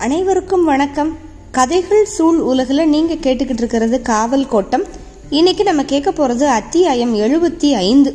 அனைவருக்கும் 0.00 0.64
வணக்கம். 0.64 1.16
கதைகள் 1.50 2.04
சூழ் 2.04 2.38
உலகில் 2.38 2.88
நீங்க 2.88 3.14
கேட்டுக்கிட்டு 3.14 3.52
இருக்கிறது 3.52 4.02
காவல் 4.02 4.46
கோட்டம். 4.46 4.84
இன்னைக்கு 5.30 5.64
நம்ம 5.64 5.84
கேட்க 5.84 6.10
போறது 6.10 6.44
அத்தியாயம் 6.44 7.16
எழுபத்தி 7.16 7.72
ஐந்து. 7.72 8.14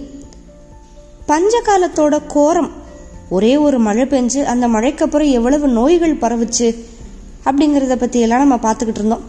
பஞ்சகாலத்தோட 1.28 2.20
கோரம். 2.28 2.72
ஒரே 3.30 3.58
ஒரு 3.58 3.80
மழை 3.80 4.06
பெஞ்சு 4.06 4.44
அந்த 4.44 4.68
மழைக்கு 4.68 5.06
அப்புறம் 5.06 5.28
எவ்வளவு 5.28 5.68
நோய்கள் 5.68 6.16
பரவுச்சு 6.16 6.76
அப்படிங்கிறத 7.46 7.96
பத்தி 7.96 8.20
எல்லாம் 8.20 8.48
நம்ம 8.48 8.72
பார்த்துக்கிட்டு 8.72 8.98
இருந்தோம். 8.98 9.24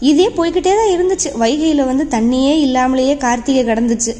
இதே 0.00 0.28
போய்கிட்டே 0.28 0.60
தான் 0.60 1.00
இருந்துச்சு. 1.00 1.42
வைகையில 1.42 1.84
வந்து 1.84 2.06
தண்ணியே 2.10 2.58
இல்லாமலேயே 2.58 3.16
கார்த்திகை 3.16 3.64
கடந்துச்சு. 3.64 4.16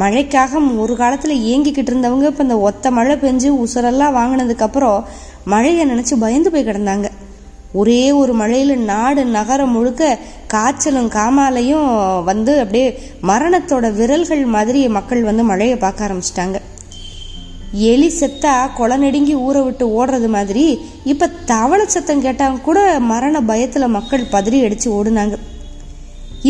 மழைக்காக 0.00 0.60
ஒரு 0.82 0.94
காலத்தில் 1.00 1.42
ஏங்கிக்கிட்டு 1.52 1.90
இருந்தவங்க 1.92 2.28
இப்போ 2.30 2.42
இந்த 2.46 2.56
ஒத்த 2.68 2.90
மழை 2.98 3.14
பெஞ்சு 3.24 3.48
உசுரெல்லாம் 3.64 4.16
வாங்கினதுக்கப்புறம் 4.18 5.00
மழையை 5.52 5.84
நினச்சி 5.90 6.14
பயந்து 6.22 6.50
போய் 6.52 6.66
கிடந்தாங்க. 6.68 7.08
ஒரே 7.80 8.02
ஒரு 8.20 8.32
மழையில் 8.40 8.74
நாடு 8.90 9.22
நகரம் 9.36 9.74
முழுக்க 9.76 10.18
காய்ச்சலும் 10.52 11.10
காமாலையும் 11.16 11.86
வந்து 12.30 12.52
அப்படியே 12.62 12.88
மரணத்தோட 13.30 13.86
விரல்கள் 13.98 14.44
மாதிரி 14.56 14.80
மக்கள் 14.96 15.22
வந்து 15.28 15.44
மழையை 15.50 15.76
பார்க்க 15.84 16.06
ஆரம்பிச்சிட்டாங்க. 16.06 16.58
எலி 17.92 18.08
செத்தா 18.18 18.54
கொலை 18.78 18.96
நெடுங்கி 19.02 19.34
ஊற 19.46 19.58
விட்டு 19.64 19.84
ஓடுறது 19.98 20.28
மாதிரி 20.36 20.64
இப்போ 21.12 21.28
தவளை 21.52 21.86
சத்தம் 21.94 22.24
கேட்டாங்க 22.26 22.60
கூட 22.68 22.78
மரண 23.12 23.40
பயத்தில் 23.50 23.94
மக்கள் 23.96 24.30
பதறி 24.34 24.60
அடித்து 24.66 24.88
ஓடுனாங்க. 24.98 25.36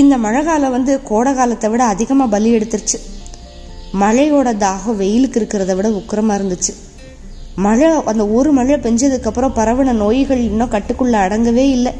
இந்த 0.00 0.14
மழை 0.24 0.42
காலம் 0.44 0.76
வந்து 0.76 0.92
கோடை 1.10 1.32
காலத்தை 1.40 1.70
விட 1.70 1.84
அதிகமாக 1.94 2.32
பலி 2.34 2.50
எடுத்துருச்சு. 2.58 2.98
மழையோட 4.00 4.50
தாகம் 4.56 4.96
வெயிலுக்கு 4.96 5.40
இருக்கிறத 5.40 5.74
விட 5.74 5.88
உக்கிரமா 5.88 6.36
இருந்துச்சு. 6.38 6.74
மழை 7.56 7.88
அந்த 8.04 8.26
ஒரு 8.28 8.52
மழை 8.52 8.74
பெஞ்சதுக்கு 8.74 9.24
அப்புறம் 9.24 9.54
பரவின 9.56 9.92
நோய்கள் 9.92 10.38
இன்னும் 10.38 10.70
கட்டுக்குள்ள 10.70 11.16
அடங்கவே 11.24 11.68
இல்லை. 11.70 11.92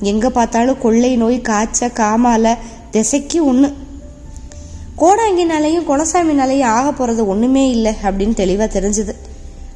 எங்க 0.00 0.30
பார்த்தாலும் 0.30 0.78
கொள்ளை 0.78 1.16
நோய் 1.16 1.40
காய்ச்ச 1.40 1.86
காமால 1.86 2.54
திசைக்கு 2.90 3.52
ஒண்ணு. 3.52 3.72
கோடாங்கினாலையும் 4.98 5.86
குலசாமினாலையும் 5.88 6.64
ஆக 6.64 6.88
போறது 6.90 7.26
ஒண்ணுமே 7.26 7.70
இல்லை 7.70 7.94
அப்படின்னு 8.02 8.40
தெளிவா 8.42 8.66
தெரிஞ்சுது. 8.76 9.14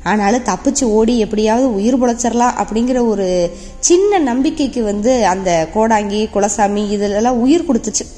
ஆனாலும் 0.02 0.44
தப்பிச்சு 0.44 0.84
ஓடி 0.84 1.18
எப்படியாவது 1.18 1.74
உயிர் 1.74 2.00
புழைச்சிடலாம் 2.00 2.56
அப்படிங்கிற 2.62 3.06
ஒரு 3.06 3.56
சின்ன 3.78 4.18
நம்பிக்கைக்கு 4.18 4.82
வந்து 4.82 5.26
அந்த 5.26 5.68
கோடாங்கி 5.74 6.28
குலசாமி 6.34 6.82
இதுலெல்லாம் 6.96 7.40
உயிர் 7.44 7.64
கொடுத்துச்சு. 7.68 8.15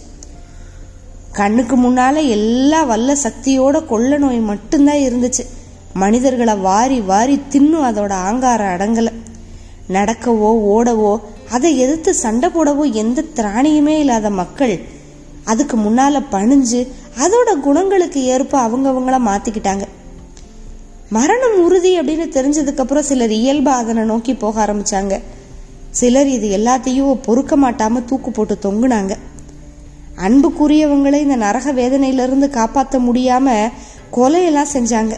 கண்ணுக்கு 1.39 1.77
முன்னால 1.77 2.17
எல்லா 2.37 2.81
வல்ல 2.85 3.17
சக்தியோட 3.23 3.77
கொள்ள 3.87 4.19
நோய் 4.19 4.41
மட்டும்தான் 4.51 5.05
இருந்துச்சு. 5.07 5.45
மனிதர்களை 6.03 6.55
வாரி 6.67 6.99
வாரி 7.11 7.37
தின்னும் 7.53 7.87
அதோட 7.89 8.13
ஆங்காரம் 8.29 8.73
அடங்கலை. 8.75 9.13
நடக்கவோ 9.97 10.51
ஓடவோ 10.75 11.13
அதை 11.51 11.71
எதிர்த்து 11.85 12.11
சண்டை 12.23 12.49
போடவோ 12.55 12.85
எந்த 13.03 13.25
திராணியுமே 13.37 13.95
இல்லாத 14.03 14.31
மக்கள் 14.41 14.75
அதுக்கு 15.45 15.77
முன்னால 15.77 16.21
பணிஞ்சு 16.33 16.81
அதோட 17.25 17.51
குணங்களுக்கு 17.67 18.21
ஏற்ப 18.35 18.55
அவங்கவங்கள 18.67 19.19
மாத்திக்கிட்டாங்க. 19.29 19.85
மரணம் 21.17 21.57
உறுதி 21.67 21.93
அப்படின்னு 22.01 22.27
தெரிஞ்சதுக்கு 22.37 22.83
அப்புறம் 22.85 23.09
சிலர் 23.11 23.35
இயல்பா 23.41 23.75
அதனை 23.83 24.03
நோக்கி 24.05 24.33
போக 24.35 24.55
ஆரம்பிச்சாங்க. 24.65 25.15
சிலர் 26.01 26.31
இது 26.37 26.49
எல்லாத்தையும் 26.59 27.23
பொறுக்க 27.27 27.55
மாட்டாம 27.57 28.05
தூக்கு 28.05 28.31
போட்டு 28.31 28.57
தொங்குனாங்க. 28.65 29.15
அன்புக்குரியவங்களை 30.27 31.15
இந்த 31.15 31.37
நரக 31.37 31.73
வேதனையிலிருந்து 31.73 32.49
காப்பாற்ற 32.51 32.99
முடியாம 32.99 33.71
கொலையெல்லாம் 34.17 34.67
செஞ்சாங்க. 34.73 35.13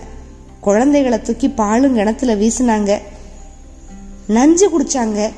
குழந்தைகளை 0.61 1.23
தூக்கி 1.23 1.49
பாலும் 1.49 1.95
கிணத்துல 1.95 2.35
வீசினாங்க. 2.35 2.99
நஞ்சு 4.27 4.69
குடிச்சாங்க. 4.69 5.31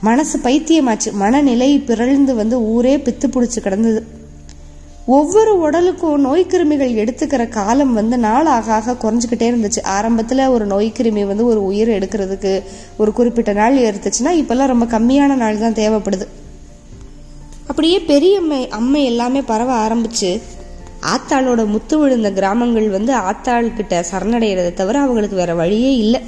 மனசு 0.00 0.38
பைத்தியமாச்சு. 0.38 1.12
மனநிலை 1.12 1.78
பிறழ்ந்து 1.78 2.34
வந்து 2.34 2.60
ஊரே 2.60 2.96
பித்து 2.96 3.24
பிடிச்சு 3.26 3.60
கிடந்தது. 3.60 4.18
ஒவ்வொரு 5.06 5.58
உடலுக்கும் 5.58 6.24
நோய்க்கிருமிகள் 6.26 6.94
எடுத்துக்கிற 6.94 7.48
காலம் 7.48 7.92
வந்து 7.92 8.18
நாள் 8.18 8.46
ஆக 8.46 8.72
ஆக 8.72 8.92
குறைஞ்சிக்கிட்டே 8.92 9.48
இருந்துச்சு. 9.52 9.82
ஆரம்பத்தில் 9.82 10.46
ஒரு 10.46 10.66
நோய்க்கிருமி 10.66 11.26
வந்து 11.26 11.44
ஒரு 11.44 11.64
உயிர் 11.64 11.88
எடுக்கிறதுக்கு 11.88 12.62
ஒரு 12.96 13.12
குறிப்பிட்ட 13.12 13.52
நாள் 13.52 13.78
எடுத்துச்சுன்னா 13.78 14.30
இப்போல்லாம் 14.30 14.66
ரொம்ப 14.66 14.98
கம்மியான 14.98 15.34
நாள் 15.34 15.58
தான் 15.58 15.72
தேவைப்படுது. 15.72 16.26
அப்படியே 17.70 18.00
பெரிய 18.00 18.38
அம்மை 18.38 18.68
அம்மை 18.68 19.04
எல்லாமே 19.04 19.42
பரவ 19.42 19.70
ஆரம்பிச்சு 19.86 20.30
ஆத்தாளோட 21.10 21.66
முத்து 21.66 21.98
விழுந்த 21.98 22.32
கிராமங்கள் 22.32 22.88
வந்து 22.88 23.12
ஆத்தாள் 23.14 23.74
கிட்ட 23.74 24.04
சரணடைகிறத 24.10 24.72
தவிர 24.72 25.00
அவங்களுக்கு 25.00 25.36
வேற 25.36 25.54
வழியே 25.54 25.96
இல்லை. 25.96 26.20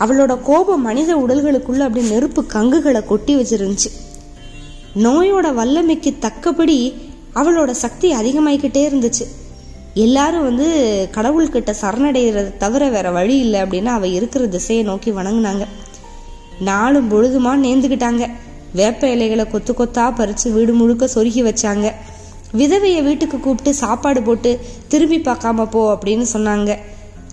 அவளோட 0.00 0.42
கோபம் 0.42 0.82
மனித 0.82 1.16
உடல்களுக்குள்ள 1.16 1.78
அப்படியே 1.78 2.10
நெருப்பு 2.10 2.46
கங்குகளை 2.46 3.02
கொட்டி 3.04 3.36
வச்சிருந்துச்சு. 3.36 3.90
நோயோட 5.02 5.54
வல்லமைக்கு 5.54 6.12
தக்கபடி 6.18 6.78
அவளோட 7.34 7.70
சக்தி 7.70 8.14
அதிகமாயிக்கிட்டே 8.14 8.82
இருந்துச்சு. 8.90 9.26
எல்லாரும் 9.94 10.42
வந்து 10.42 10.68
கடவுள்கிட்ட 11.14 11.74
சரணடைகிறத 11.82 12.56
தவிர 12.56 12.88
வேற 12.88 13.10
வழி 13.10 13.38
இல்லை 13.38 13.62
அப்படின்னு 13.62 13.92
அவ 13.98 14.06
இருக்கிற 14.06 14.46
திசையை 14.46 14.84
நோக்கி 14.84 15.10
வணங்குனாங்க. 15.10 15.66
நாளும் 16.60 17.10
பொழுதுமா 17.10 17.52
நேர்ந்துக்கிட்டாங்க 17.66 18.24
வேப்ப 18.78 19.08
இலைகளை 19.14 19.44
கொத்து 19.46 19.72
கொத்தா 19.72 20.04
பறிச்சு 20.18 20.48
வீடு 20.52 20.72
முழுக்க 20.72 21.08
சொருகி 21.14 21.42
வச்சாங்க. 21.48 21.86
விதவைய 22.60 23.02
வீட்டுக்கு 23.02 23.40
கூப்பிட்டு 23.40 23.74
சாப்பாடு 23.74 24.22
போட்டு 24.22 24.60
திரும்பி 24.88 25.18
பார்க்காம 25.18 25.66
போ 25.70 25.80
அப்படின்னு 25.94 26.26
சொன்னாங்க. 26.32 26.70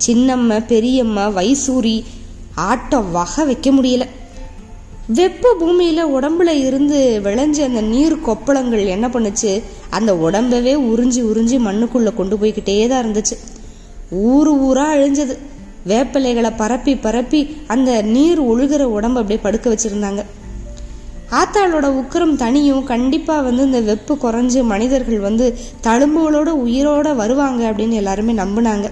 சின்னம்மா 0.06 0.58
பெரியம்மா 0.66 1.24
வைசூரி 1.28 1.96
ஆட்டம் 2.54 3.10
வகை 3.10 3.44
வைக்க 3.44 3.70
முடியல. 3.70 4.06
வெப்ப 5.18 5.52
பூமியில 5.60 6.00
உடம்புல 6.16 6.50
இருந்து 6.66 6.98
விளைஞ்ச 7.24 7.58
அந்த 7.68 7.80
நீர் 7.80 8.14
கொப்பளங்கள் 8.26 8.84
என்ன 8.86 9.08
பண்ணுச்சு? 9.08 9.52
அந்த 9.90 10.16
உடம்பவே 10.16 10.74
உறிஞ்சி 10.74 11.22
உறிஞ்சி 11.30 11.56
மண்ணுக்குள்ள 11.68 12.14
கொண்டு 12.14 12.36
போய்கிட்டே 12.36 12.76
தான் 12.88 13.02
இருந்துச்சு. 13.04 13.36
ஊரு 14.10 14.52
ஊரா 14.68 14.86
அழிஞ்சது. 14.96 15.34
வேப்பிலைகளை 15.86 16.52
பரப்பி 16.56 16.94
பரப்பி 16.96 17.40
அந்த 17.66 17.90
நீர் 18.02 18.40
ஒழுகிற 18.42 18.82
உடம்பு 18.96 19.20
அப்படியே 19.20 19.40
படுக்க 19.42 19.66
வச்சிருந்தாங்க. 19.70 20.22
ஆத்தாளோட 21.38 21.86
உக்கரம் 22.00 22.34
தனியும் 22.36 22.84
கண்டிப்பாக 22.84 23.44
வந்து 23.46 23.62
இந்த 23.68 23.80
வெப்பு 23.80 24.14
குறைஞ்சு 24.14 24.60
மனிதர்கள் 24.62 25.20
வந்து 25.20 25.46
தழும்புகளோட 25.86 26.50
உயிரோட 26.64 27.14
வருவாங்க 27.20 27.62
அப்படின்னு 27.70 27.98
எல்லாருமே 28.00 28.32
நம்பினாங்க. 28.32 28.88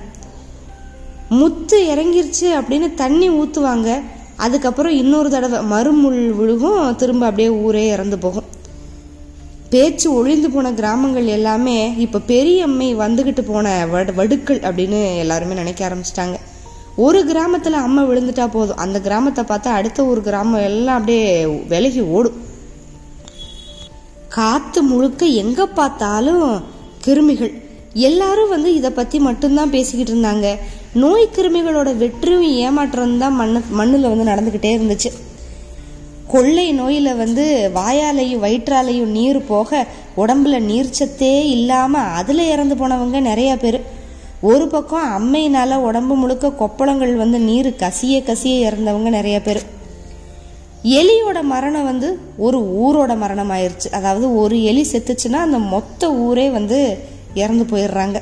முத்து 1.41 1.79
இறங்கிருச்சு 1.93 2.47
அப்படின்னு 2.61 2.89
தண்ணி 2.95 3.31
ஊற்றுவாங்க 3.31 3.89
அதுக்கப்புறம் 4.37 4.93
இன்னொரு 4.93 5.31
தடவை 5.31 5.59
மறுமுள் 5.73 6.21
விழுகும் 6.39 6.97
திரும்ப 6.97 7.27
அப்படியே 7.27 7.49
ஊரே 7.49 7.89
இறந்து 7.89 8.19
போகும். 8.19 8.49
பேச்சு 9.73 10.13
ஒழிந்து 10.13 10.51
போன 10.51 10.73
கிராமங்கள் 10.73 11.27
எல்லாமே 11.39 11.95
இப்போ 12.05 12.19
பெரியம்மை 12.33 12.89
வந்துக்கிட்டு 12.97 13.43
போன 13.43 13.87
வடு 13.87 14.13
வடுக்கள் 14.13 14.61
அப்படின்னு 14.69 15.01
எல்லாருமே 15.17 15.55
நினைக்க 15.55 15.81
ஆரம்பிச்சிட்டாங்க. 15.89 16.39
ஒரு 17.05 17.21
கிராமத்தில் 17.31 17.85
அம்மா 17.87 18.03
விழுந்துட்டா 18.11 18.47
போதும். 18.55 18.81
அந்த 18.85 18.99
கிராமத்தை 19.07 19.43
பார்த்தா 19.51 19.71
அடுத்த 19.79 20.05
ஒரு 20.13 20.21
கிராமம் 20.29 20.67
எல்லாம் 20.69 20.99
அப்படியே 20.99 21.25
விலகி 21.73 22.03
ஓடும். 22.17 22.39
காத்து 24.37 24.81
முழுக்க 24.91 25.27
எங்க 25.43 25.61
பார்த்தாலும் 25.79 26.45
கிருமிகள். 27.07 27.53
எல்லாரும் 28.09 28.53
வந்து 28.55 28.71
இதை 28.79 28.91
பத்தி 28.99 29.19
மட்டும்தான் 29.29 29.73
பேசிக்கிட்டு 29.77 30.13
இருந்தாங்க. 30.15 30.49
நோய் 31.03 31.33
கிருமிகளோட 31.37 31.91
வெற்றியும் 32.03 32.47
ஏமாற்றம் 32.67 33.19
தான் 33.23 33.39
மண்ணு 33.41 33.61
மண்ணில் 33.79 34.11
வந்து 34.13 34.31
நடந்துக்கிட்டே 34.31 34.73
இருந்துச்சு. 34.77 35.11
கொள்ளை 36.33 36.67
நோயில் 36.81 37.13
வந்து 37.21 37.45
வாயாலையும் 37.79 38.43
வயிற்றாலையும் 38.45 39.15
நீர் 39.17 39.39
போக 39.53 39.87
உடம்புல 40.23 40.59
நீர்ச்சத்தே 40.69 41.33
இல்லாமல் 41.57 42.13
அதில் 42.19 42.51
இறந்து 42.55 42.75
போனவங்க 42.75 43.21
நிறையா 43.31 43.55
பேர். 43.65 43.81
ஒரு 44.43 44.67
பக்கம் 44.69 45.09
அம்மையினால 45.17 45.77
உடம்பு 45.77 46.15
முழுக்க 46.15 46.49
கொப்பளங்கள் 46.49 47.17
வந்து 47.17 47.39
நீர் 47.39 47.69
கசிய 47.79 48.19
கசிய 48.29 48.53
இறந்தவங்க 48.69 49.09
நிறைய 49.09 49.43
பேர். 49.43 49.61
எலியோட 50.83 51.43
மரணம் 51.43 51.85
வந்து 51.85 52.19
ஒரு 52.37 52.59
ஊரோட 52.85 53.17
மரணம் 53.17 53.51
ஆயிடுச்சு 53.51 53.89
அதாவது 53.91 54.37
ஒரு 54.37 54.63
எலி 54.63 54.85
செத்துச்சுன்னா 54.93 55.41
அந்த 55.47 55.59
மொத்த 55.59 56.13
ஊரே 56.13 56.51
வந்து 56.51 56.99
இறந்து 57.35 57.65
போயிடுறாங்க. 57.65 58.17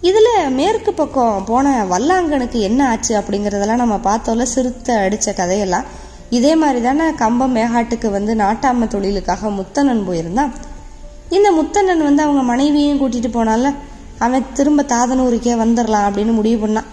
இதில் 0.00 0.50
மேற்கு 0.50 0.92
பக்கம் 0.92 1.44
போன 1.44 1.84
வல்லாங்கனுக்கு 1.84 2.60
என்ன 2.60 2.88
ஆச்சு 2.88 3.18
அப்படிங்கிறதெல்லாம் 3.18 3.82
நம்ம 3.84 4.00
பார்த்தோம்ல 4.04 4.42
சிறுத்தை 4.42 4.96
அடித்த 4.96 5.32
கதையெல்லாம். 5.32 5.84
இதே 6.30 6.54
மாதிரி 6.54 6.82
தானே 6.82 7.12
கம்பம் 7.14 7.56
மேகாட்டுக்கு 7.56 8.10
வந்து 8.10 8.34
நாட்டாம 8.34 8.86
தொழிலுக்காக 8.86 9.48
முத்தண்ணன் 9.48 10.04
போயிருந்தான். 10.08 10.52
இந்த 11.30 11.50
முத்தண்ணன் 11.50 12.06
வந்து 12.08 12.22
அவங்க 12.22 12.42
மனைவியையும் 12.42 13.00
கூட்டிகிட்டு 13.00 13.30
போனால 13.32 13.74
அவன் 14.24 14.48
திரும்ப 14.58 14.84
தாதனூருக்கே 14.94 15.54
வந்துடலாம் 15.62 16.06
அப்படின்னு 16.08 16.32
முடிவு 16.38 16.58
பண்ணான். 16.64 16.88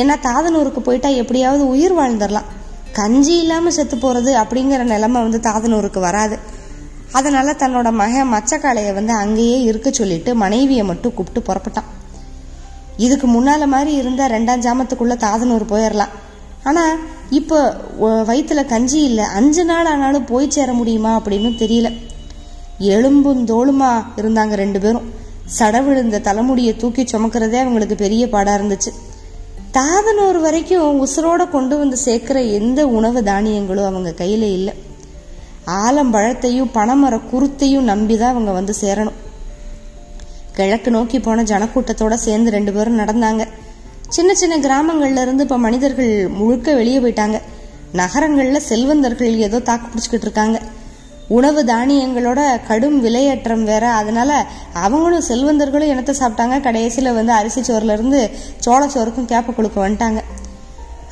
ஏன்னா 0.00 0.14
தாதனூருக்கு 0.28 0.80
போயிட்டா 0.88 1.10
எப்படியாவது 1.22 1.64
உயிர் 1.74 1.94
வாழ்ந்துடலாம் 1.98 2.50
கஞ்சி 2.98 3.34
இல்லாமல் 3.42 3.74
செத்து 3.76 3.96
போகிறது 3.96 4.30
அப்படிங்கிற 4.42 4.82
நிலமை 4.92 5.18
வந்து 5.26 5.38
தாதனூருக்கு 5.48 6.00
வராது. 6.08 6.36
அதனால் 7.18 7.58
தன்னோட 7.62 7.88
மகன் 8.00 8.30
மச்சக்காளையை 8.34 8.92
வந்து 8.98 9.12
அங்கேயே 9.22 9.56
இருக்க 9.70 9.88
சொல்லிட்டு 9.98 10.30
மனைவியை 10.42 10.84
மட்டும் 10.90 11.14
கூப்பிட்டு 11.16 11.40
புறப்பட்டான். 11.48 11.88
இதுக்கு 13.04 13.26
முன்னால் 13.34 13.72
மாதிரி 13.74 13.92
இருந்தால் 14.00 14.32
ரெண்டாம் 14.36 14.64
ஜாமத்துக்குள்ளே 14.66 15.16
தாதனூர் 15.26 15.64
போயிடலாம் 15.72 16.14
ஆனால் 16.70 16.94
இப்போ 17.38 17.58
வயிற்றுல 18.28 18.62
கஞ்சி 18.72 18.98
இல்லை. 19.08 19.26
அஞ்சு 19.38 19.62
நாள் 19.70 19.90
ஆனாலும் 19.92 20.28
போய் 20.30 20.54
சேர 20.56 20.70
முடியுமா 20.80 21.12
அப்படின்னு 21.18 21.50
தெரியல. 21.62 21.90
எலும்பும் 22.96 23.42
தோளுமா 23.50 23.90
இருந்தாங்க 24.20 24.54
ரெண்டு 24.62 24.78
பேரும். 24.84 25.06
சடவிழுந்த 25.58 26.20
தலைமுடியை 26.28 26.76
தூக்கி 26.76 27.02
சுமக்கிறதே 27.02 27.58
அவங்களுக்கு 27.62 27.94
பெரிய 27.94 28.28
பாடாக 28.28 28.58
இருந்துச்சு. 28.58 28.92
தாதனூர் 29.76 30.38
வரைக்கும் 30.40 31.06
உசுரோட 31.06 31.42
கொண்டு 31.50 31.78
வந்து 31.78 31.96
சேர்க்குற 32.04 32.38
எந்த 32.52 32.80
உணவு 32.86 33.22
தானியங்களும் 33.22 33.88
அவங்க 33.90 34.12
கையில் 34.12 34.46
இல்லை. 34.58 34.74
ஆலம்பழத்தையும் 35.66 36.70
பனைமர 36.74 37.20
குருத்தையும் 37.30 37.84
நம்பி 37.84 38.16
தான் 38.18 38.30
அவங்க 38.30 38.50
வந்து 38.50 38.74
சேரணும். 38.80 39.18
கிழக்கு 40.56 40.90
நோக்கி 40.90 41.20
போன 41.20 41.42
ஜனக்கூட்டத்தோட 41.42 42.14
சேர்ந்து 42.14 42.50
ரெண்டு 42.50 42.72
பேரும் 42.72 42.98
நடந்தாங்க. 42.98 43.42
சின்ன 44.08 44.34
சின்ன 44.34 44.56
கிராமங்கள்ல 44.58 45.22
இருந்து 45.26 45.42
இப்போ 45.42 45.58
மனிதர்கள் 45.58 46.28
முழுக்க 46.38 46.74
வெளியே 46.74 46.98
போயிட்டாங்க. 46.98 47.40
நகரங்களில் 47.92 48.66
செல்வந்தர்கள் 48.68 49.42
ஏதோ 49.46 49.58
தாக்கு 49.58 49.86
பிடிச்சிக்கிட்டு 49.88 50.28
இருக்காங்க. 50.28 50.58
உணவு 51.28 51.64
தானியங்களோட 51.64 52.66
கடும் 52.66 53.04
விலையேற்றம் 53.04 53.62
வேற. 53.62 53.90
அதனால 53.90 54.46
அவங்களும் 54.72 55.28
செல்வந்தர்களும் 55.28 55.88
இனத்தை 55.88 56.14
சாப்பிட்டாங்க. 56.18 56.60
கடைசியில் 56.60 57.12
வந்து 57.12 57.32
அரிசி 57.32 57.60
சோறுலேருந்து 57.60 58.30
சோளச்சோறுக்கும் 58.66 59.28
கேப்ப 59.28 59.54
குழுக்க 59.54 59.88
வந்துட்டாங்க. 59.88 60.22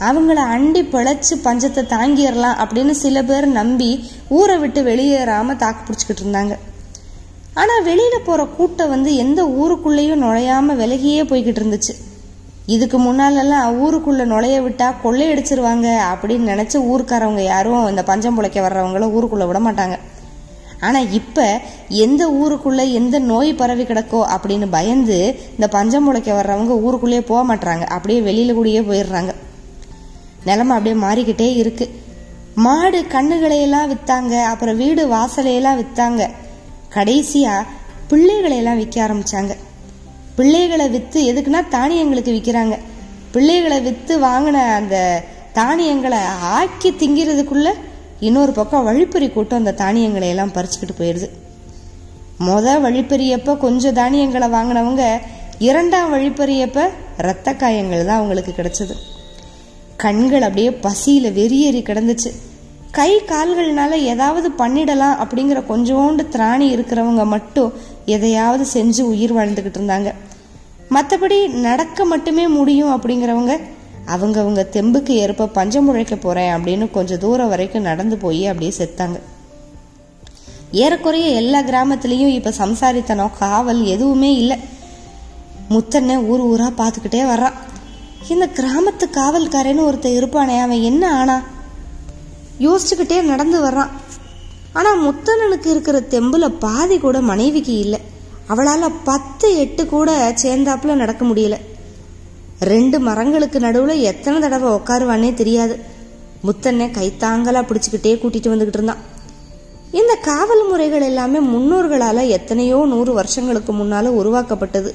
அவங்கள 0.01 0.39
அண்டி 0.55 0.83
பிழைச்சி 0.83 1.35
பஞ்சத்தை 1.45 1.83
தாங்கிடலாம் 1.85 2.61
அப்படின்னு 2.63 2.91
சில 2.91 3.23
பேர் 3.23 3.47
நம்பி 3.47 4.11
ஊரை 4.29 4.59
விட்டு 4.59 4.83
வெளியேறாம 4.83 5.57
தாக்கு 5.57 5.81
பிடிச்சிக்கிட்டு 5.87 6.25
இருந்தாங்க. 6.27 6.57
ஆனால் 7.55 7.83
வெளியில் 7.83 8.25
போகிற 8.25 8.47
கூட்டம் 8.47 8.89
வந்து 8.89 9.15
எந்த 9.15 9.45
ஊருக்குள்ளேயும் 9.45 10.23
நுழையாமல் 10.25 10.77
விலகியே 10.77 11.23
போய்கிட்டு 11.23 11.61
இருந்துச்சு. 11.63 11.95
இதுக்கு 12.67 12.99
முன்னாலெல்லாம் 12.99 13.79
ஊருக்குள்ள 13.83 14.25
நுழைய 14.25 14.61
விட்டா 14.61 14.95
கொள்ளையடிச்சிருவாங்க 15.05 15.99
அப்படின்னு 16.13 16.51
நினைச்சு 16.53 16.75
ஊருக்காரவங்க 16.75 17.43
யாரும் 17.43 17.89
இந்த 17.89 18.03
பஞ்சம் 18.03 18.35
பிழைக்க 18.35 18.69
வர்றவங்கள 18.69 19.09
ஊருக்குள்ள 19.17 19.47
விட 19.47 19.59
மாட்டாங்க. 19.59 19.99
ஆனா 20.81 20.99
இப்ப 20.99 21.61
எந்த 21.89 22.29
ஊருக்குள்ள 22.29 22.93
எந்த 22.93 23.19
நோய் 23.19 23.55
பரவி 23.55 23.85
கிடக்கோ 23.85 24.37
அப்படின்னு 24.37 24.67
பயந்து 24.71 25.37
இந்த 25.51 25.69
பஞ்சம் 25.69 26.05
பிழைக்க 26.05 26.33
வர்றவங்க 26.33 26.69
ஊருக்குள்ளேயே 26.69 27.21
போக 27.21 27.55
மாட்டாங்க 27.55 27.85
அப்படியே 27.87 28.21
வெளியில 28.21 28.55
கூடயே 28.57 28.83
போயிடுறாங்க. 28.91 29.35
நிலமை 30.45 30.77
அப்படியே 30.77 31.05
மாறிக்கிட்டே 31.05 31.57
இருக்கு. 31.57 31.89
மாடு 32.55 33.05
கண்ணுகளையெல்லாம் 33.13 33.95
வித்தாங்க 33.95 34.43
அப்புறம் 34.43 34.77
வீடு 34.77 35.09
வாசலையெல்லாம் 35.09 35.85
வித்தாங்க. 35.85 36.31
கடைசியா 36.95 37.63
பிள்ளைகளையெல்லாம் 38.09 38.77
விற்க 38.77 39.09
ஆரம்பிச்சாங்க. 39.09 39.57
பிள்ளைகளை 40.41 40.89
விற்று 40.89 41.21
எதுக்குன்னா 41.33 41.61
தானியங்களுக்கு 41.77 42.33
விற்கிறாங்க 42.37 42.75
பிள்ளைகளை 43.35 43.81
விற்று 43.81 44.15
வாங்கின 44.27 44.59
அந்த 44.79 44.97
தானியங்களை 45.59 46.21
ஆக்கி 46.57 46.91
திங்கிறதுக்குள்ள 46.91 47.69
இன்னொரு 48.27 48.53
பக்கம் 48.53 48.85
வழிப்பறி 48.85 49.29
கூட்டம் 49.29 49.59
அந்த 49.59 49.73
தானியங்களை 49.73 50.29
எல்லாம் 50.29 50.53
பறிச்சுக்கிட்டு 50.57 50.95
போயிடுது. 50.99 51.29
மொத 52.47 52.75
வழிப்பறியப்போ 52.87 53.53
கொஞ்சம் 53.59 53.97
தானியங்களை 54.01 54.49
வாங்கினவங்க 54.49 55.05
இரண்டாம் 55.69 56.13
வழிப்பறியப்ப 56.15 56.89
இரத்த 57.19 57.55
காயங்கள் 57.63 58.05
தான் 58.05 58.17
அவங்களுக்கு 58.17 58.53
கிடைச்சது. 58.59 58.95
கண்கள் 59.97 60.43
அப்படியே 60.43 60.71
பசியில 60.87 61.33
வெறியேறி 61.41 61.83
கிடந்துச்சு. 61.89 62.31
கை 62.91 63.21
கால்கள்னால 63.21 63.91
ஏதாவது 63.91 64.49
பண்ணிடலாம் 64.59 65.17
அப்படிங்கிற 65.25 65.63
கொஞ்சோண்டு 65.69 66.27
திராணி 66.33 66.67
இருக்கிறவங்க 66.77 67.27
மட்டும் 67.27 67.73
எதையாவது 68.07 68.67
செஞ்சு 68.75 69.01
உயிர் 69.01 69.35
வாழ்ந்துக்கிட்டு 69.35 69.79
இருந்தாங்க. 69.79 70.15
மற்றபடி 70.91 71.51
நடக்க 71.51 72.05
மட்டுமே 72.05 72.49
முடியும் 72.49 73.03
அப்படிங்கிறவங்க 73.03 73.61
அவங்க 74.07 74.41
அவங்க 74.41 74.69
தெம்புக்கு 74.73 75.09
ஏற்ப 75.09 75.47
பஞ்சம் 75.47 75.95
முழைக்க 75.95 76.21
போறேன் 76.21 76.55
அப்படின்னு 76.55 76.91
கொஞ்சம் 76.91 77.19
தூரம் 77.19 77.49
வரைக்கும் 77.49 77.83
நடந்து 77.83 78.17
போய் 78.17 78.47
அப்படியே 78.47 78.73
செத்தாங்க. 78.79 79.21
ஏறக்குறைய 80.73 81.29
எல்லா 81.29 81.61
கிராமத்துலேயும் 81.61 82.29
இப்போ 82.29 82.51
சம்சாரித்தனம் 82.51 83.39
காவல் 83.39 83.85
எதுவுமே 83.85 84.37
இல்லை. 84.37 84.59
முத்தண்ணே 85.71 86.27
ஊர் 86.27 86.43
ஊரா 86.45 86.65
பார்த்துக்கிட்டே 86.65 87.23
வர்றான். 87.25 87.53
இந்த 88.29 88.49
கிராமத்து 88.55 89.05
காவல்காரன்னு 89.13 89.85
ஒருத்தன் 89.85 90.13
இருப்பானே 90.13 90.61
அவன் 90.61 90.83
என்ன 90.83 91.17
ஆனா? 91.17 91.43
யோசிச்சுக்கிட்டே 92.61 93.23
நடந்து 93.23 93.65
வர்றான். 93.65 93.91
ஆனா 94.73 94.91
முத்தனனுக்கு 95.07 95.67
இருக்கிற 95.67 96.01
தெம்புல 96.01 96.49
பாதி 96.49 96.99
கூட 96.99 97.21
மனைவிக்கு 97.21 97.79
இல்லை. 97.79 98.01
அவளால 98.49 98.91
பத்து 99.05 99.59
எட்டு 99.59 99.87
கூட 99.87 100.35
சேர்ந்தாப்புல 100.43 100.95
நடக்க 100.95 101.27
முடியல. 101.27 101.57
ரெண்டு 102.61 103.01
மரங்களுக்கு 103.01 103.59
நடுவுல 103.59 104.01
எத்தனை 104.01 104.41
தடவை 104.41 104.73
உட்காருவானே 104.73 105.35
தெரியாது. 105.35 105.79
முத்தனை 106.43 106.87
கைத்தாங்கலா 106.87 107.63
பிடிச்சுக்கிட்டே 107.63 108.13
கூட்டிட்டு 108.13 108.53
வந்துகிட்டு 108.53 108.79
இருந்தான். 108.79 108.97
இந்த 109.93 110.15
காவல் 110.15 110.69
முறைகள் 110.69 111.01
எல்லாமே 111.01 111.39
முன்னோர்களால 111.39 112.29
எத்தனையோ 112.29 112.85
நூறு 112.89 113.13
வருஷங்களுக்கு 113.13 113.73
முன்னால 113.73 114.07
உருவாக்கப்பட்டது. 114.07 114.95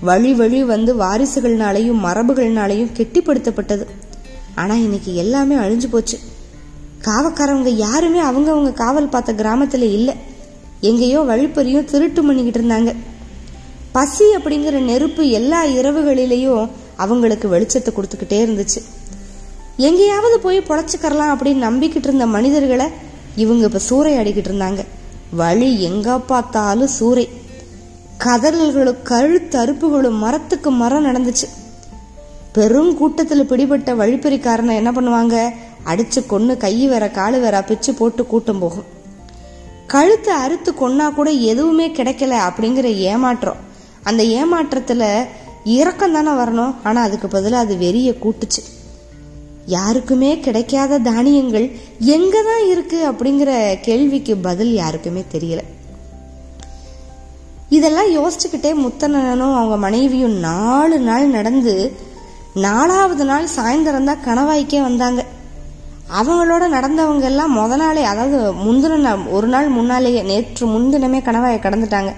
வழி 0.00 0.34
வழி 0.34 0.64
வந்து 0.64 0.94
வாரிசுகள்னாலையும் 0.94 2.00
மரபுகள்னாலையும் 2.04 2.92
கெட்டிப்படுத்தப்பட்டது. 2.96 3.86
ஆனா 4.54 4.74
இன்னைக்கு 4.74 5.14
எல்லாமே 5.14 5.54
அழிஞ்சு 5.54 5.88
போச்சு. 5.90 6.18
காவக்காரவங்க 7.06 7.68
யாருமே 7.68 8.18
அவங்க 8.18 8.50
அவங்க 8.50 8.70
காவல் 8.72 9.08
பார்த்த 9.08 9.32
கிராமத்தில் 9.32 9.92
இல்லை. 9.92 10.14
எங்கேயோ 10.80 11.20
வழிப்பறியும் 11.20 11.84
திருட்டு 11.84 12.24
பண்ணிக்கிட்டு 12.24 12.60
இருந்தாங்க. 12.60 12.94
பசி 13.92 14.24
அப்படிங்கிற 14.36 14.78
நெருப்பு 14.80 15.28
எல்லா 15.30 15.64
இரவுகளிலேயும் 15.64 16.70
அவங்களுக்கு 16.96 17.48
வெளிச்சத்தை 17.48 17.90
கொடுத்துக்கிட்டே 17.90 18.38
இருந்துச்சு. 18.44 18.80
எங்கேயாவது 19.76 20.40
போய் 20.40 20.58
பொழைச்சிக்கரலாம் 20.60 21.32
அப்படின்னு 21.34 21.66
நம்பிக்கிட்டு 21.68 22.08
இருந்த 22.08 22.26
மனிதர்களை 22.26 22.86
இவங்க 23.36 23.68
இப்ப 23.68 23.80
சூறையாடிக்கிட்டு 23.90 24.50
இருந்தாங்க. 24.50 24.82
வழி 25.30 25.82
எங்க 25.82 26.18
பார்த்தாலும் 26.18 26.88
சூறை. 27.00 27.28
கதறல்களும் 28.24 29.00
கழுத்தறுப்புகளும் 29.04 30.18
மரத்துக்கு 30.18 30.70
மரம் 30.70 31.06
நடந்துச்சு. 31.06 31.48
பெரும் 32.52 32.96
கூட்டத்தில் 32.96 33.46
பிடிபட்ட 33.46 33.94
வழிப்பறிக்காரனை 33.94 34.74
என்ன 34.74 34.90
பண்ணுவாங்க? 34.92 35.36
அடிச்சு 35.84 36.26
கொன்று 36.26 36.56
கை 36.56 36.86
வேற 36.86 37.06
காலு 37.08 37.40
வேற 37.40 37.62
பிச்சு 37.62 37.94
போட்டு 37.94 38.26
கூட்டம் 38.26 38.58
போகும். 38.58 38.86
கழுத்தை 39.86 40.34
அறுத்து 40.34 40.72
கொன்னா 40.72 41.14
கூட 41.14 41.30
எதுவுமே 41.30 41.88
கிடைக்கல 41.88 42.34
அப்படிங்கிற 42.48 42.84
ஏமாற்றம். 42.84 43.60
அந்த 44.02 44.22
ஏமாற்றத்தில் 44.22 45.08
இறக்கம் 45.64 46.12
தானே 46.12 46.30
வரணும்? 46.30 46.74
ஆனால் 46.82 47.06
அதுக்கு 47.08 47.28
பதிலாக 47.28 47.64
அது 47.64 47.74
வெறிய 47.76 48.10
கூட்டுச்சு. 48.22 48.62
யாருக்குமே 49.66 50.30
கிடைக்காத 50.40 50.98
தானியங்கள் 50.98 51.66
எங்க 51.98 52.42
தான் 52.42 52.64
இருக்கு 52.70 52.98
அப்படிங்கிற 53.10 53.50
கேள்விக்கு 53.80 54.36
பதில் 54.36 54.72
யாருக்குமே 54.74 55.24
தெரியல. 55.34 55.62
இதெல்லாம் 57.68 58.10
யோசிச்சுக்கிட்டே 58.16 58.72
முத்தனனும் 58.80 59.54
அவங்க 59.58 59.76
மனைவியும் 59.76 60.36
நாலு 60.38 60.98
நாள் 60.98 61.26
நடந்து 61.26 61.74
நாலாவது 62.54 63.24
நாள் 63.24 63.46
சாயந்தரம் 63.56 64.10
தான் 64.10 64.24
கணவாய்க்கே 64.26 64.80
வந்தாங்க. 64.80 65.22
அவங்களோட 66.10 66.64
நடந்தவங்க 66.68 67.22
எல்லாம் 67.22 67.56
முத 67.58 67.76
நாளே 67.76 68.04
அதாவது 68.04 68.52
முந்தின 68.52 68.96
நாள் 68.96 69.18
ஒரு 69.26 69.46
நாள் 69.46 69.68
முன்னாலேயே 69.68 70.22
நேற்று 70.22 70.66
முன்தினமே 70.66 71.20
கணவாயை 71.22 71.58
கடந்துட்டாங்க. 71.58 72.12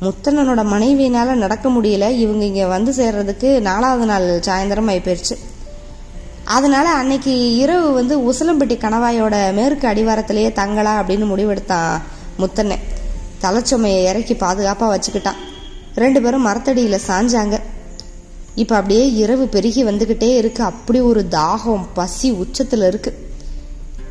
முத்தனனோட 0.00 0.62
மனைவியினால 0.64 1.34
நடக்க 1.34 1.68
முடியல. 1.68 2.10
இவங்க 2.10 2.44
இங்க 2.44 2.66
வந்து 2.66 2.92
சேர்றதுக்கு 2.92 3.60
நாலாவது 3.60 4.06
நாள் 4.06 4.40
சாயந்தரம் 4.46 4.88
ஆகி 4.88 4.98
போயிடுச்சு 4.98 5.36
அதனால 6.44 6.88
அன்னைக்கு 6.88 7.56
இரவு 7.56 7.92
வந்து 7.92 8.32
உசலம்பட்டி 8.32 8.76
கணவாயோட 8.84 9.52
மேற்கு 9.54 9.88
அடிவாரத்திலேயே 9.88 10.52
தங்கலாம் 10.52 11.00
அப்படின்னு 11.00 11.26
முடிவெடுத்தான் 11.32 12.00
முத்தனை 12.36 12.78
தலைச்சுமையை 13.42 14.02
இறக்கி 14.04 14.34
பாதுகாப்பாக 14.34 14.96
வச்சுக்கிட்டான். 14.96 15.36
ரெண்டு 15.94 16.22
பேரும் 16.22 16.42
மரத்தடியில் 16.42 17.06
சாஞ்சாங்க. 17.08 17.60
இப்போ 18.62 18.74
அப்படியே 18.76 19.04
இரவு 19.22 19.44
பெருகி 19.54 19.82
வந்துக்கிட்டே 19.84 20.30
இருக்கு. 20.36 20.62
அப்படி 20.70 21.00
ஒரு 21.10 21.22
தாகம் 21.30 21.84
பசி 21.94 22.28
உச்சத்தில் 22.42 22.84
இருக்கு. 22.90 23.10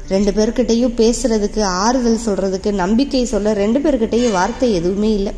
ரெண்டு 0.10 0.32
பேர்கிட்டையும் 0.32 0.98
பேசுறதுக்கு 1.00 1.62
ஆறுதல் 1.62 2.26
சொல்றதுக்கு 2.26 2.72
நம்பிக்கை 2.72 3.26
சொல்ல 3.26 3.54
ரெண்டு 3.54 3.80
பேர்கிட்டையும் 3.80 4.32
வார்த்தை 4.32 4.68
எதுவுமே 4.74 5.10
இல்லை. 5.14 5.34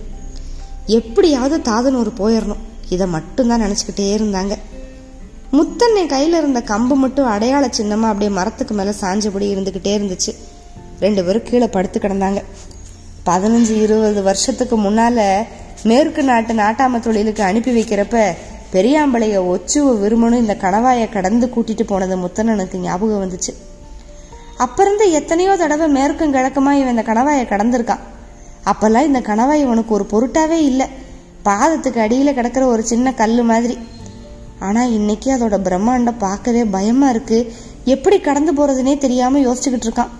எப்படியாவது 0.97 1.57
தாதனூர் 1.71 2.11
போயிடணும் 2.17 2.63
இதை 2.89 3.07
மட்டும்தான் 3.07 3.61
நினச்சிக்கிட்டே 3.61 4.09
இருந்தாங்க. 4.17 4.53
முத்தண்ணை 5.53 6.03
கையில் 6.07 6.37
இருந்த 6.37 6.59
கம்பு 6.65 6.95
மட்டும் 7.03 7.31
அடையாள 7.35 7.67
சின்னமாக 7.71 8.13
அப்படியே 8.13 8.37
மரத்துக்கு 8.37 8.73
மேலே 8.73 8.93
சாஞ்சபடி 9.01 9.47
இருந்துக்கிட்டே 9.53 9.93
இருந்துச்சு. 9.99 10.31
ரெண்டு 10.99 11.23
பேரும் 11.23 11.47
கீழே 11.49 11.67
படுத்து 11.67 11.99
கிடந்தாங்க. 11.99 12.41
பதினஞ்சு 13.25 13.73
இருபது 13.81 14.21
வருஷத்துக்கு 14.23 14.77
முன்னால் 14.85 15.23
மேற்கு 15.83 16.21
நாட்டு 16.23 16.53
நாட்டாம 16.53 16.99
தொழிலுக்கு 16.99 17.43
அனுப்பி 17.43 17.71
வைக்கிறப்ப 17.75 18.15
பெரியாம்பளைய 18.73 19.37
ஒச்சுவ 19.53 19.93
விரும்பணும் 20.03 20.43
இந்த 20.43 20.57
கணவாயை 20.61 21.09
கடந்து 21.09 21.47
கூட்டிட்டு 21.47 21.83
போனது 21.83 22.17
முத்தனனுக்கு 22.17 22.77
ஞாபகம் 22.77 23.21
வந்துச்சு. 23.23 23.53
அப்பிருந்து 24.57 25.11
எத்தனையோ 25.11 25.57
தடவை 25.57 25.87
மேற்கும் 25.87 26.33
கிழக்குமா 26.33 26.71
இவன் 26.71 26.93
இந்த 26.95 27.03
கணவாயை 27.13 27.45
கடந்திருக்கான். 27.51 28.03
அப்பெல்லாம் 28.65 29.07
இந்த 29.09 29.19
கணவாய் 29.19 29.63
இவனுக்கு 29.65 29.93
ஒரு 29.93 30.05
பொருட்டாவே 30.11 30.59
இல்லை. 30.71 30.87
பாதத்துக்கு 31.45 31.97
அடியில் 31.97 32.33
கிடக்கிற 32.33 32.65
ஒரு 32.65 32.83
சின்ன 32.83 33.13
கல் 33.13 33.43
மாதிரி. 33.43 33.77
ஆனால் 34.59 34.91
இன்னைக்கு 34.91 35.29
அதோட 35.37 35.57
பிரம்மாண்டம் 35.67 36.17
பார்க்கவே 36.17 36.63
பயமாக 36.65 37.11
இருக்கு. 37.11 37.53
எப்படி 37.85 38.19
கடந்து 38.19 38.53
போகிறதுனே 38.53 38.97
தெரியாமல் 38.97 39.45
யோசிச்சுக்கிட்டு 39.47 39.87
இருக்கான். 39.89 40.13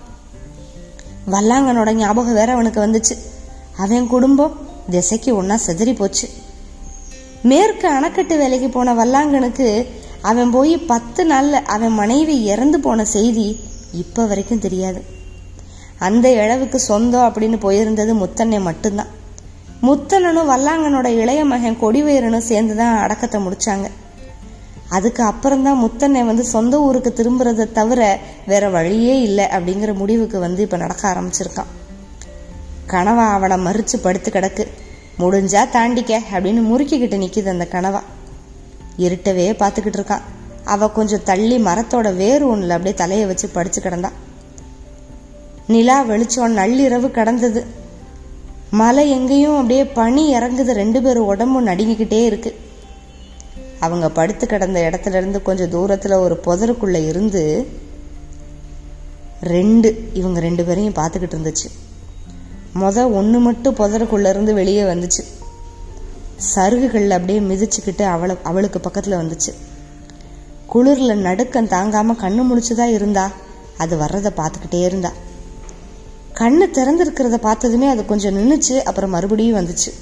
வல்லாங்கனோட 1.30 1.92
ஞாபகம் 1.92 2.34
வேற 2.34 2.52
அவனுக்கு 2.52 2.80
வந்துச்சு. 2.86 3.16
அவன் 3.76 4.06
குடும்பம் 4.06 4.56
திசைக்கு 4.90 5.36
ஒன்றா 5.36 5.58
செதறி 5.66 5.94
போச்சு. 5.94 6.28
மேற்கு 7.42 7.88
அணைக்கட்டு 7.88 8.36
வேலைக்கு 8.36 8.68
போன 8.68 8.94
வல்லாங்கனுக்கு 8.94 9.86
அவன் 10.20 10.50
போய் 10.50 10.78
பத்து 10.78 11.24
நாளில் 11.24 11.64
அவன் 11.64 11.92
மனைவி 11.92 12.44
இறந்து 12.44 12.80
போன 12.80 13.04
செய்தி 13.04 13.60
இப்போ 13.92 14.26
வரைக்கும் 14.26 14.58
தெரியாது. 14.58 15.04
அந்த 15.98 16.32
இழவுக்கு 16.32 16.78
சொந்தம் 16.78 17.26
அப்படின்னு 17.28 17.58
போயிருந்தது 17.62 18.12
முத்தண்ணை 18.22 18.60
மட்டும்தான். 18.60 19.08
முத்தண்ணனும் 19.82 20.50
வல்லாங்கனோட 20.50 21.06
இளைய 21.06 21.44
மகன் 21.44 21.80
கொடிவேரனும் 21.80 22.48
சேர்ந்து 22.50 22.76
தான் 22.76 22.96
அடக்கத்தை 22.96 23.40
முடிச்சாங்க. 23.46 23.90
அதுக்கு 24.88 25.22
அப்புறம்தான் 25.22 25.82
முத்தண்ணை 25.84 26.26
வந்து 26.26 26.44
சொந்த 26.44 26.80
ஊருக்கு 26.80 27.12
திரும்புறதை 27.16 27.72
தவிர 27.72 28.20
வேற 28.46 28.68
வழியே 28.68 29.20
இல்லை 29.20 29.44
அப்படிங்கிற 29.44 29.94
முடிவுக்கு 29.94 30.38
வந்து 30.38 30.62
இப்போ 30.62 30.76
நடக்க 30.76 31.08
ஆரம்பிச்சிருக்கான். 31.08 31.72
கனவா 32.86 33.32
அவனை 33.32 33.56
மறித்து 33.56 33.96
படுத்து 34.02 34.30
கிடக்கு. 34.30 34.66
முடிஞ்சா 35.18 35.70
தாண்டிக்க 35.70 36.22
அப்படின்னு 36.32 36.62
முறுக்கிக்கிட்டு 36.70 37.16
நிக்குது 37.16 37.48
அந்த 37.48 37.68
கனவா. 37.70 38.00
இருட்டவே 38.98 39.52
பார்த்துக்கிட்டு 39.52 39.98
இருக்கான் 40.00 40.20
அவ 40.64 40.88
கொஞ்சம் 40.88 41.22
தள்ளி 41.24 41.58
மரத்தோட 41.58 42.16
வேறு 42.16 42.56
ஒண்ணுல 42.56 42.68
அப்படியே 42.68 42.94
தலையை 42.94 43.26
வச்சு 43.26 43.48
படிச்சு 43.48 43.80
கிடந்தா. 43.80 44.10
நிலா 45.66 46.02
வெளிச்சம் 46.02 46.56
நள்ளிரவு 46.56 47.10
கடந்தது. 47.10 47.64
மலை 48.70 49.10
எங்கேயும் 49.10 49.56
அப்படியே 49.56 49.84
பனி 49.84 50.34
இறங்குது. 50.34 50.72
ரெண்டு 50.72 51.02
பேரும் 51.02 51.26
உடம்பும் 51.26 51.66
நடுங்கிக்கிட்டே 51.66 52.24
இருக்கு. 52.24 52.58
அவங்க 53.80 54.10
படுத்து 54.10 54.46
கிடந்த 54.46 54.90
இடத்துல 54.90 55.16
இருந்து 55.16 55.42
கொஞ்சம் 55.42 55.70
தூரத்துல 55.70 56.12
ஒரு 56.12 56.40
புதருக்குள்ள 56.44 57.08
இருந்து 57.08 57.66
ரெண்டு 59.42 60.10
இவங்க 60.12 60.40
ரெண்டு 60.40 60.64
பேரையும் 60.64 60.94
பார்த்துக்கிட்டு 60.94 61.36
இருந்துச்சு. 61.36 61.89
மொத 62.74 63.12
ஒன்று 63.12 63.38
மட்டும் 63.38 63.74
புதருக்குள்ளேருந்து 63.74 64.52
வெளியே 64.52 64.82
வந்துச்சு. 64.82 65.24
சருகுகளில் 66.54 67.10
அப்படியே 67.10 67.40
மிதிச்சுக்கிட்டு 67.40 68.02
அவளை 68.02 68.36
அவளுக்கு 68.42 68.80
பக்கத்தில் 68.80 69.12
வந்துச்சு. 69.12 69.54
குளிரில் 70.74 71.14
நடுக்கம் 71.14 71.68
தாங்காமல் 71.68 72.16
கண்ணு 72.16 72.44
முழிச்சுதான் 72.44 72.92
இருந்தா 72.92 73.30
அது 73.78 73.96
வர்றதை 73.96 74.32
பார்த்துக்கிட்டே 74.36 74.84
இருந்தா. 74.84 75.12
கண்ணு 76.34 76.68
திறந்திருக்கிறத 76.72 77.34
பார்த்ததுமே 77.34 77.88
அது 77.88 78.04
கொஞ்சம் 78.04 78.36
நின்றுச்சு 78.36 78.82
அப்புறம் 78.82 79.10
மறுபடியும் 79.10 79.66
வந்துச்சு. 79.66 79.92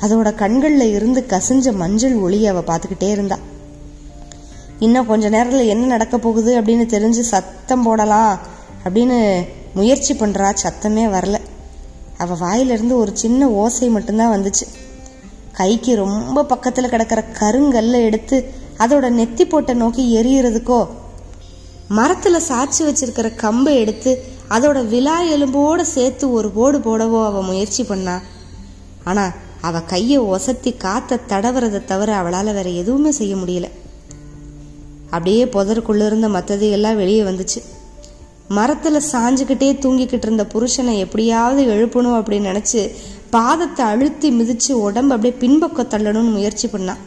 அதோட 0.00 0.34
கண்களில் 0.34 0.92
இருந்து 0.92 1.24
கசிஞ்ச 1.28 1.74
மஞ்சள் 1.74 2.14
ஒளியை 2.14 2.46
அவள் 2.46 2.76
பார்த்துக்கிட்டே 2.76 3.10
இருந்தா. 3.10 3.38
இன்னும் 4.78 5.06
கொஞ்ச 5.06 5.28
நேரத்தில் 5.28 5.66
என்ன 5.66 5.86
நடக்க 5.86 6.18
போகுது 6.18 6.60
அப்படின்னு 6.60 6.86
தெரிஞ்சு 6.86 7.20
சத்தம் 7.20 7.82
போடலாம் 7.82 8.38
அப்படின்னு 8.84 9.44
முயற்சி 9.74 10.14
பண்ணுறா 10.14 10.48
சத்தமே 10.62 11.04
வரல. 11.16 11.36
அவள் 12.18 12.38
வாயிலிருந்து 12.38 12.96
ஒரு 12.96 13.12
சின்ன 13.16 13.48
ஓசை 13.48 13.88
மட்டும்தான் 13.88 14.32
வந்துச்சு. 14.34 14.66
கைக்கு 15.52 15.92
ரொம்ப 15.96 16.44
பக்கத்தில் 16.44 16.88
கிடக்கிற 16.88 17.20
கருங்கல்ல 17.38 18.00
எடுத்து 18.08 18.36
அதோட 18.78 19.06
நெத்தி 19.18 19.44
போட்ட 19.48 19.72
நோக்கி 19.72 20.02
எரியறதுக்கோ 20.20 20.80
மரத்தில் 21.88 22.46
சாய்ச்சி 22.48 22.82
வச்சிருக்கிற 22.82 23.28
கம்பை 23.34 23.72
எடுத்து 23.76 24.10
அதோட 24.48 24.78
விலா 24.86 25.16
எலும்போடு 25.22 25.80
சேர்த்து 25.80 26.32
ஒரு 26.32 26.50
போடு 26.50 26.78
போடவோ 26.78 27.24
அவள் 27.24 27.42
முயற்சி 27.42 27.84
பண்ணா. 27.84 28.20
ஆனால் 29.04 29.32
அவள் 29.60 29.84
கையை 29.84 30.20
ஒசத்தி 30.20 30.76
காத்த 30.76 31.18
தடவுறதை 31.28 31.84
தவிர 31.84 32.16
அவளால் 32.16 32.52
வேற 32.52 32.68
எதுவுமே 32.82 33.10
செய்ய 33.10 33.34
முடியல. 33.36 33.68
அப்படியே 35.10 35.44
புதருக்குள்ளே 35.44 36.06
இருந்த 36.06 36.28
மத்தது 36.28 36.70
எல்லாம் 36.70 36.96
வெளியே 36.96 37.22
வந்துச்சு. 37.22 37.60
மரத்தில் 38.56 39.06
சாஞ்சுக்கிட்டே 39.12 39.66
தூங்கிக்கிட்டு 39.82 40.26
இருந்த 40.26 40.46
புருஷனை 40.52 40.94
எப்படியாவது 40.98 41.62
எழுப்பணும் 41.74 42.16
அப்படின்னு 42.20 42.48
நினச்சி 42.50 42.80
பாதத்தை 43.32 43.80
அழுத்தி 43.80 44.30
மிதித்து 44.30 44.72
உடம்பு 44.80 45.14
அப்படியே 45.14 45.40
பின்பக்கம் 45.40 45.88
தள்ளணும்னு 45.88 46.32
முயற்சி 46.32 46.68
பண்ணான் 46.68 47.02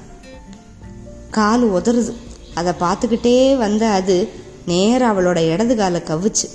கால் 1.30 1.64
உதறுது. 1.72 2.14
அதை 2.54 2.74
பார்த்துக்கிட்டே 2.80 3.34
வந்த 3.58 3.84
அது 3.88 4.30
நேராக 4.66 5.12
அவளோட 5.14 5.40
இடது 5.54 5.76
காலை 5.76 6.02
கவிச்சு 6.08 6.48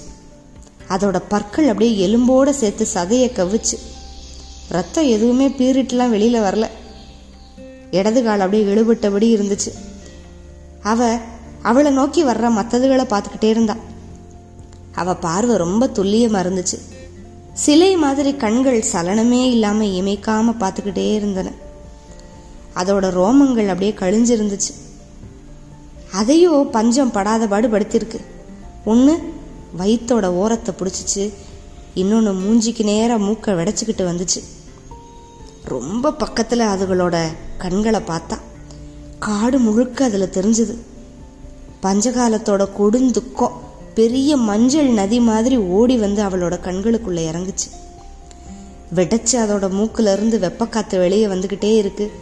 அதோட 0.89 1.21
பற்கள் 1.29 1.69
அப்படியே 1.69 1.93
எலும்போடு 2.07 2.51
சேர்த்து 2.51 2.87
சதையை 2.95 3.29
கவிச்சு 3.41 3.77
ரத்தம் 4.69 5.13
எதுவுமே 5.17 5.49
பீறிட்டுலாம் 5.49 6.15
வெளியில் 6.15 6.41
வரல. 6.41 6.67
இடது 7.91 8.23
கால் 8.23 8.41
அப்படியே 8.41 8.75
இழுபட்டபடி 8.75 9.29
இருந்துச்சு. 9.37 9.71
அவ 10.83 11.19
அவளை 11.63 11.93
நோக்கி 11.93 12.25
வர்ற 12.25 12.51
மற்றதுகளை 12.59 13.07
பார்த்துக்கிட்டே 13.13 13.49
இருந்தாள் 13.55 13.85
அவ 14.99 15.15
பார்வை 15.15 15.57
ரொம்ப 15.57 15.87
துல்லியமா 15.87 16.41
இருந்துச்சு. 16.45 16.79
சிலை 17.53 17.97
மாதிரி 17.97 18.37
கண்கள் 18.37 18.85
சலனமே 18.93 19.43
இல்லாம 19.45 19.85
இமைக்காம 19.85 20.55
பார்த்துக்கிட்டே 20.61 21.15
இருந்தன. 21.15 21.51
அதோட 22.77 23.07
ரோமங்கள் 23.21 23.67
அப்படியே 23.67 23.95
கழிஞ்சிருந்துச்சு. 23.99 24.73
அதையோ 26.13 26.69
பஞ்சம் 26.71 27.11
படாத 27.11 27.47
பாடு 27.47 27.69
படுத்திருக்கு. 27.69 28.21
ஒன்று 28.85 29.15
வயிற்றோட 29.79 30.25
ஓரத்தை 30.25 30.75
பிடிச்சிச்சு. 30.79 31.33
இன்னொன்று 31.95 32.33
மூஞ்சிக்கு 32.33 32.85
நேராக 32.85 33.25
மூக்கை 33.25 33.55
விடைச்சிக்கிட்டு 33.55 34.05
வந்துச்சு. 34.11 34.41
ரொம்ப 35.65 36.13
பக்கத்தில் 36.13 36.71
அதுகளோட 36.73 37.17
கண்களை 37.59 38.01
பார்த்தா. 38.01 38.39
காடு 39.19 39.59
முழுக்க 39.59 40.05
அதில் 40.05 40.35
தெரிஞ்சுது. 40.39 40.75
பஞ்சகாலத்தோட 41.83 42.69
கொடுந்துக்கம் 42.79 43.67
பெரிய 43.99 44.37
மஞ்சள் 44.37 44.87
நதி 44.87 45.21
மாதிரி 45.21 45.57
ஓடி 45.57 45.97
வந்து 45.97 46.23
அவளோட 46.23 46.59
கண்களுக்குள்ள 46.63 47.21
இறங்குச்சு. 47.31 47.69
வெடச்சு 48.95 49.33
அதோட 49.33 49.67
மூக்குல 49.71 50.13
இருந்து 50.13 50.39
வெப்பக்காத்து 50.39 50.99
வெளியே 50.99 51.27
வந்துக்கிட்டே 51.27 51.77
இருக்கு. 51.77 52.13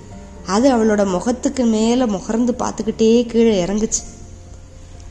அது 0.46 0.76
அவளோட 0.76 1.06
முகத்துக்கு 1.06 1.64
மேல 1.64 2.06
முகர்ந்து 2.06 2.54
பார்த்துக்கிட்டே 2.58 3.26
கீழே 3.26 3.64
இறங்குச்சு. 3.64 4.02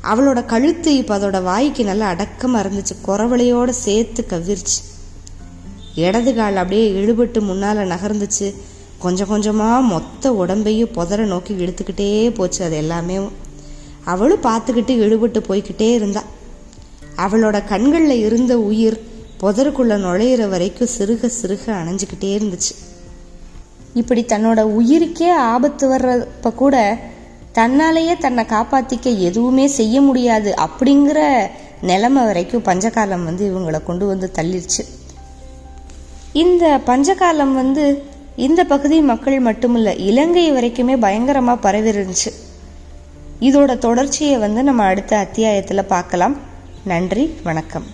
அவளோட 0.04 0.46
கழுத்து 0.46 0.98
இப்ப 0.98 1.20
அதோட 1.20 1.44
வாய்க்கு 1.44 1.84
நல்லா 1.84 2.12
அடக்கமா 2.12 2.56
இருந்துச்சு. 2.56 2.96
குறவளையோட 3.08 3.70
சேர்த்து 3.70 4.26
கவிர்ச்சு. 4.30 4.78
இடது 5.96 6.36
கால் 6.36 6.56
அப்படியே 6.56 6.92
இழுபட்டு 6.92 7.40
முன்னால 7.52 7.96
நகர்ந்துச்சு. 7.96 8.54
கொஞ்சம் 9.00 9.30
கொஞ்சமா 9.30 9.82
மொத்த 9.82 10.32
உடம்பையும் 10.32 10.92
புதற 10.92 11.26
நோக்கி 11.26 11.54
இழுத்துக்கிட்டே 11.54 12.34
போச்சு 12.34 12.64
அது 12.64 12.76
எல்லாமே. 12.76 13.20
அவளும் 14.04 14.42
பார்த்துக்கிட்டு 14.42 14.96
இழுபட்டு 15.06 15.44
போய்கிட்டே 15.50 15.94
இருந்தா. 15.94 16.24
அவளோட 17.18 17.64
கண்களில் 17.68 18.24
இருந்த 18.26 18.60
உயிர் 18.60 18.98
புதருக்குள்ள 19.42 19.94
நுழையிற 20.06 20.50
வரைக்கும் 20.50 20.94
சிறுக 20.98 21.30
சிறுக 21.42 21.66
அணைஞ்சுக்கிட்டே 21.68 22.30
இருந்துச்சு. 22.38 22.74
இப்படி 23.94 24.22
தன்னோட 24.24 24.62
உயிருக்கே 24.80 25.30
ஆபத்து 25.32 25.86
வர்றப்ப 25.92 26.54
கூட 26.54 26.98
தன்னாலேயே 27.54 28.18
தன்னை 28.18 28.44
காப்பாத்திக்க 28.46 29.20
எதுவுமே 29.20 29.68
செய்ய 29.68 30.02
முடியாது 30.02 30.54
அப்படிங்கிற 30.66 31.20
நிலைமை 31.82 32.24
வரைக்கும் 32.24 32.64
பஞ்சகாலம் 32.64 33.24
வந்து 33.24 33.44
இவங்களை 33.52 33.84
கொண்டு 33.84 34.06
வந்து 34.06 34.32
தள்ளிருச்சு. 34.36 34.84
இந்த 36.34 36.80
பஞ்சகாலம் 36.86 37.54
வந்து 37.54 38.04
இந்த 38.36 38.64
பகுதி 38.64 39.02
மக்கள் 39.02 39.44
மட்டுமில்ல 39.44 40.00
இலங்கை 40.00 40.52
வரைக்குமே 40.52 40.98
பயங்கரமாக 40.98 41.60
பரவி 41.60 41.90
இருந்துச்சு 41.90 42.32
இதோட 43.40 43.78
தொடர்ச்சியை 43.78 44.38
வந்து 44.38 44.64
நம்ம 44.64 44.84
அடுத்த 44.84 45.18
அத்தியாயத்தில் 45.18 45.84
பார்க்கலாம். 45.86 46.36
நன்றி 46.86 47.36
வணக்கம். 47.44 47.86